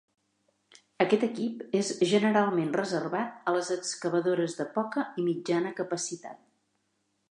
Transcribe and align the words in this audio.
Aquest 1.03 1.25
equip 1.27 1.61
és 1.81 1.91
generalment 2.13 2.73
reservat 2.79 3.47
a 3.51 3.55
les 3.59 3.71
excavadores 3.79 4.61
de 4.63 4.69
poca 4.79 5.09
i 5.25 5.31
mitjana 5.31 5.79
capacitat. 5.83 6.47